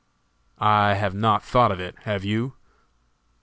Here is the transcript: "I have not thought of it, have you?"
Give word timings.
"I 0.57 0.95
have 0.95 1.13
not 1.13 1.43
thought 1.43 1.71
of 1.71 1.79
it, 1.79 1.95
have 2.05 2.25
you?" 2.25 2.53